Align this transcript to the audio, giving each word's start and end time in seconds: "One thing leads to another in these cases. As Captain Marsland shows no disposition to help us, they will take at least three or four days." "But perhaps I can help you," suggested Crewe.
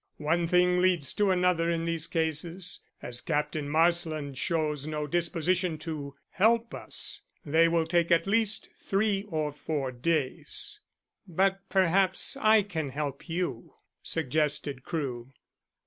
"One 0.17 0.47
thing 0.47 0.81
leads 0.81 1.13
to 1.13 1.29
another 1.29 1.69
in 1.69 1.85
these 1.85 2.07
cases. 2.07 2.79
As 3.03 3.21
Captain 3.21 3.69
Marsland 3.69 4.35
shows 4.35 4.87
no 4.87 5.05
disposition 5.05 5.77
to 5.77 6.15
help 6.31 6.73
us, 6.73 7.21
they 7.45 7.67
will 7.67 7.85
take 7.85 8.09
at 8.09 8.25
least 8.25 8.69
three 8.75 9.25
or 9.29 9.51
four 9.51 9.91
days." 9.91 10.79
"But 11.27 11.59
perhaps 11.69 12.35
I 12.35 12.63
can 12.63 12.89
help 12.89 13.29
you," 13.29 13.75
suggested 14.01 14.81
Crewe. 14.83 15.33